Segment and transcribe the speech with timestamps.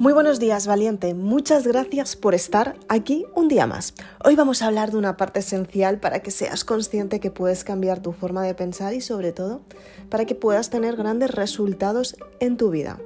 [0.00, 1.12] Muy buenos días, valiente.
[1.12, 3.92] Muchas gracias por estar aquí un día más.
[4.24, 8.00] Hoy vamos a hablar de una parte esencial para que seas consciente que puedes cambiar
[8.00, 9.60] tu forma de pensar y sobre todo
[10.08, 12.98] para que puedas tener grandes resultados en tu vida.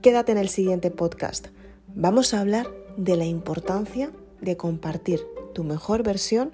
[0.00, 1.48] Quédate en el siguiente podcast.
[1.88, 6.52] Vamos a hablar de la importancia de compartir tu mejor versión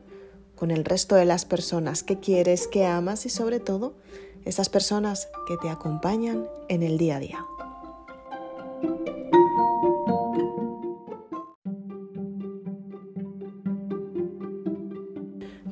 [0.54, 3.92] con el resto de las personas que quieres, que amas y sobre todo
[4.46, 7.46] esas personas que te acompañan en el día a día.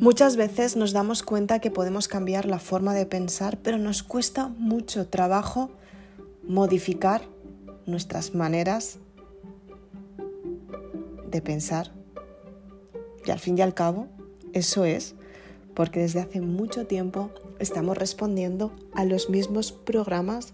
[0.04, 4.48] Muchas veces nos damos cuenta que podemos cambiar la forma de pensar, pero nos cuesta
[4.48, 5.70] mucho trabajo
[6.42, 7.22] modificar
[7.86, 8.98] nuestras maneras
[11.26, 11.90] de pensar.
[13.24, 14.08] Y al fin y al cabo,
[14.52, 15.14] eso es
[15.72, 20.52] porque desde hace mucho tiempo estamos respondiendo a los mismos programas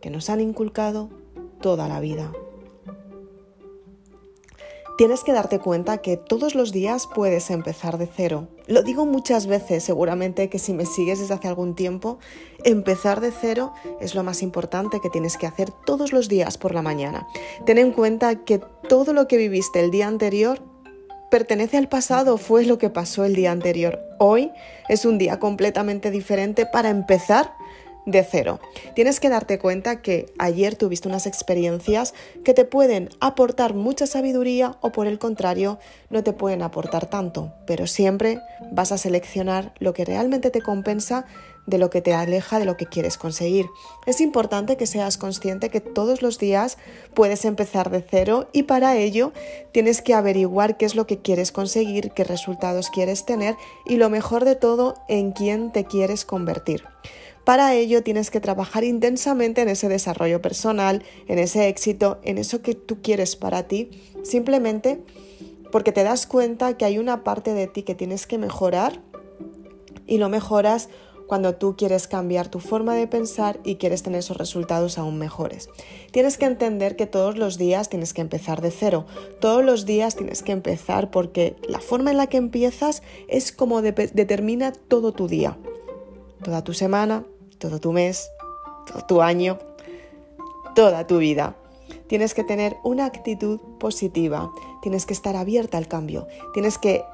[0.00, 1.10] que nos han inculcado
[1.60, 2.32] toda la vida.
[4.96, 8.48] Tienes que darte cuenta que todos los días puedes empezar de cero.
[8.66, 12.18] Lo digo muchas veces, seguramente que si me sigues desde hace algún tiempo,
[12.64, 16.74] empezar de cero es lo más importante que tienes que hacer todos los días por
[16.74, 17.28] la mañana.
[17.66, 18.58] Ten en cuenta que
[18.88, 20.62] todo lo que viviste el día anterior
[21.30, 24.00] pertenece al pasado, fue lo que pasó el día anterior.
[24.18, 24.50] Hoy
[24.88, 27.52] es un día completamente diferente para empezar
[28.06, 28.60] de cero.
[28.94, 34.76] Tienes que darte cuenta que ayer tuviste unas experiencias que te pueden aportar mucha sabiduría
[34.80, 38.40] o por el contrario no te pueden aportar tanto, pero siempre
[38.72, 41.26] vas a seleccionar lo que realmente te compensa
[41.66, 43.66] de lo que te aleja de lo que quieres conseguir.
[44.06, 46.78] Es importante que seas consciente que todos los días
[47.12, 49.32] puedes empezar de cero y para ello
[49.72, 54.08] tienes que averiguar qué es lo que quieres conseguir, qué resultados quieres tener y lo
[54.10, 56.84] mejor de todo, en quién te quieres convertir.
[57.46, 62.60] Para ello tienes que trabajar intensamente en ese desarrollo personal, en ese éxito, en eso
[62.60, 63.88] que tú quieres para ti,
[64.24, 65.00] simplemente
[65.70, 69.00] porque te das cuenta que hay una parte de ti que tienes que mejorar
[70.08, 70.88] y lo mejoras
[71.28, 75.68] cuando tú quieres cambiar tu forma de pensar y quieres tener esos resultados aún mejores.
[76.10, 79.06] Tienes que entender que todos los días tienes que empezar de cero.
[79.40, 83.82] Todos los días tienes que empezar porque la forma en la que empiezas es como
[83.82, 85.56] determina todo tu día,
[86.42, 87.24] toda tu semana,
[87.58, 88.30] todo tu mes,
[88.86, 89.58] todo tu año,
[90.74, 91.56] toda tu vida.
[92.08, 94.52] Tienes que tener una actitud positiva,
[94.82, 97.04] tienes que estar abierta al cambio, tienes que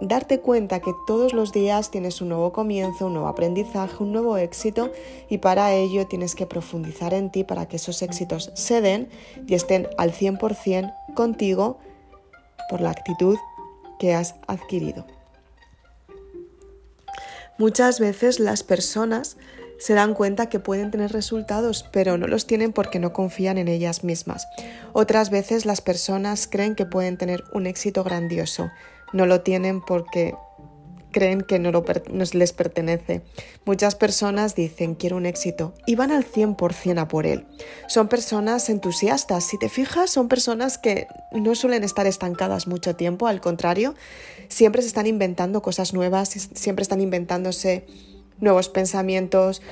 [0.00, 4.36] darte cuenta que todos los días tienes un nuevo comienzo, un nuevo aprendizaje, un nuevo
[4.36, 4.90] éxito
[5.28, 9.08] y para ello tienes que profundizar en ti para que esos éxitos se den
[9.46, 11.78] y estén al 100% contigo
[12.68, 13.36] por la actitud
[13.98, 15.06] que has adquirido.
[17.58, 19.36] Muchas veces las personas
[19.80, 23.66] se dan cuenta que pueden tener resultados, pero no los tienen porque no confían en
[23.66, 24.46] ellas mismas.
[24.92, 28.70] Otras veces las personas creen que pueden tener un éxito grandioso,
[29.12, 30.34] no lo tienen porque
[31.10, 31.72] creen que no,
[32.32, 33.22] les pertenece.
[33.64, 37.46] Muchas personas dicen quiero un éxito y van al 100% a por él.
[37.88, 43.26] Son personas entusiastas, si te fijas, son personas que no suelen estar estancadas mucho tiempo,
[43.26, 43.94] al contrario,
[44.48, 47.86] siempre se están inventando cosas nuevas, siempre están inventándose
[48.40, 49.62] nuevos pensamientos,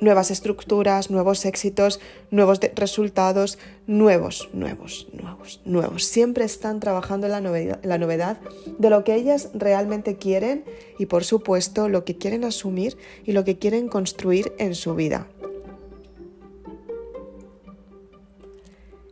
[0.00, 6.04] nuevas estructuras, nuevos éxitos, nuevos resultados, nuevos, nuevos, nuevos, nuevos.
[6.04, 8.38] Siempre están trabajando la novedad, la novedad
[8.78, 10.64] de lo que ellas realmente quieren
[10.98, 15.26] y por supuesto lo que quieren asumir y lo que quieren construir en su vida.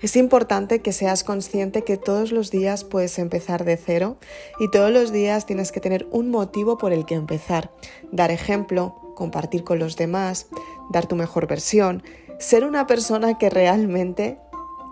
[0.07, 4.19] Es importante que seas consciente que todos los días puedes empezar de cero
[4.61, 7.73] y todos los días tienes que tener un motivo por el que empezar.
[8.13, 10.47] Dar ejemplo, compartir con los demás,
[10.91, 12.05] dar tu mejor versión,
[12.39, 14.39] ser una persona que realmente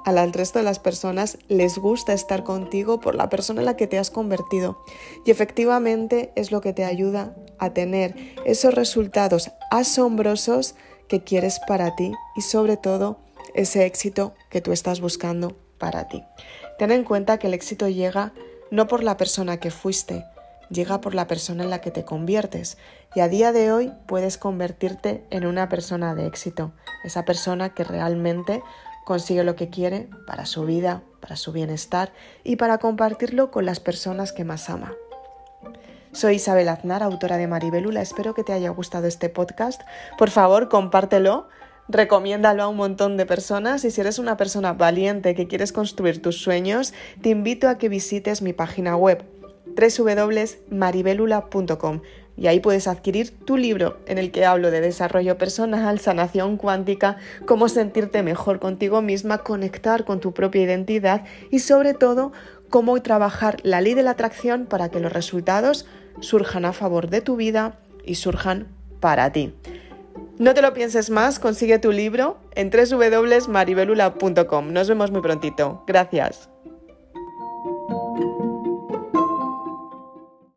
[0.04, 3.86] al resto de las personas les gusta estar contigo por la persona en la que
[3.86, 4.82] te has convertido.
[5.24, 10.74] Y efectivamente es lo que te ayuda a tener esos resultados asombrosos
[11.06, 13.23] que quieres para ti y sobre todo
[13.54, 16.24] ese éxito que tú estás buscando para ti.
[16.78, 18.32] Ten en cuenta que el éxito llega
[18.70, 20.24] no por la persona que fuiste,
[20.70, 22.78] llega por la persona en la que te conviertes
[23.14, 26.72] y a día de hoy puedes convertirte en una persona de éxito,
[27.04, 28.62] esa persona que realmente
[29.04, 32.12] consigue lo que quiere para su vida, para su bienestar
[32.42, 34.94] y para compartirlo con las personas que más ama.
[36.12, 38.00] Soy Isabel Aznar, autora de Maribelula.
[38.00, 39.82] Espero que te haya gustado este podcast.
[40.16, 41.48] Por favor, compártelo
[41.88, 46.22] recomiéndalo a un montón de personas y si eres una persona valiente que quieres construir
[46.22, 49.24] tus sueños, te invito a que visites mi página web
[49.76, 52.00] www.maribelula.com.
[52.36, 57.16] y ahí puedes adquirir tu libro en el que hablo de desarrollo personal, sanación cuántica,
[57.46, 62.32] cómo sentirte mejor contigo misma, conectar con tu propia identidad y sobre todo
[62.70, 65.86] cómo trabajar la ley de la atracción para que los resultados
[66.20, 68.68] surjan a favor de tu vida y surjan
[69.00, 69.54] para ti.
[70.38, 74.72] No te lo pienses más, consigue tu libro en www.maribelula.com.
[74.72, 75.84] Nos vemos muy prontito.
[75.86, 76.53] Gracias.